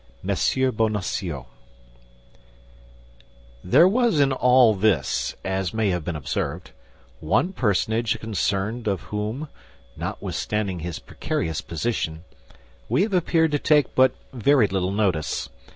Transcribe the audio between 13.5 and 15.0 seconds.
to take but very little